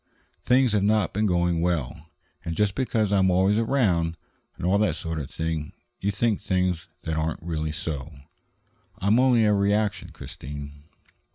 [0.43, 2.09] Things have not been going well,
[2.43, 4.17] and just because I am always around,
[4.57, 8.11] and all that sort of thing, you think things that aren't really so.
[8.97, 10.85] I'm only a reaction, Christine."